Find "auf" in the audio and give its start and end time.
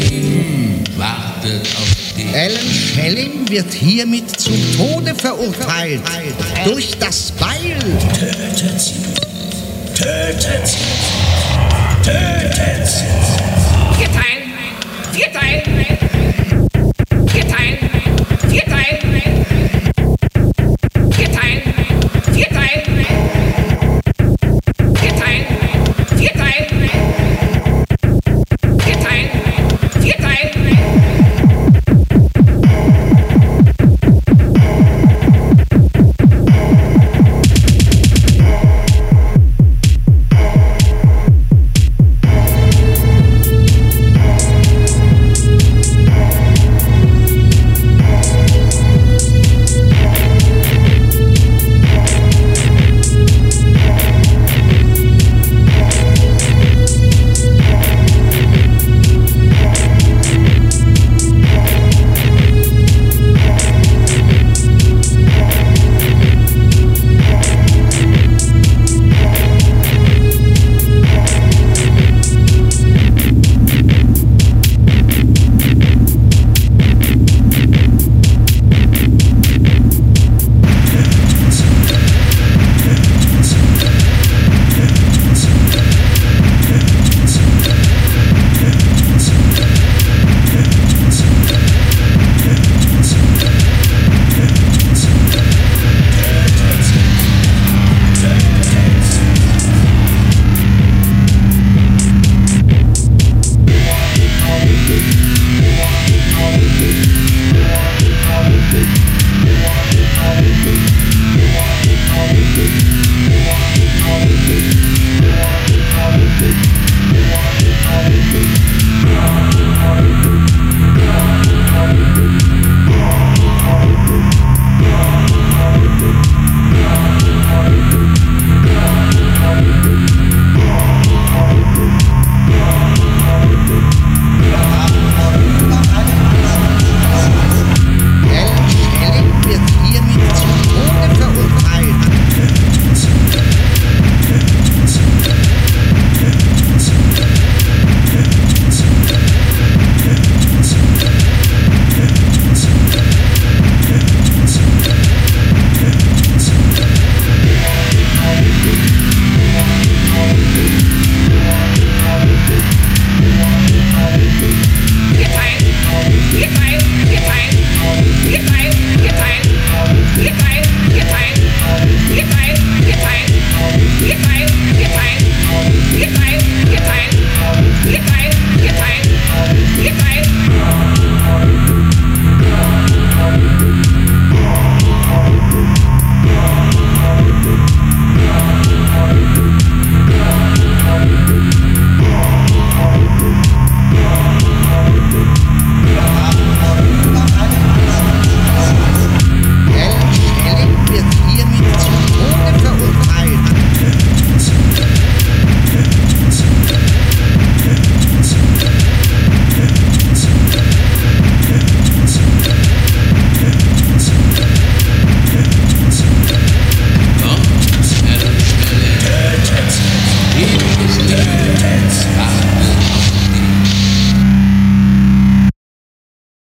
1.76-2.14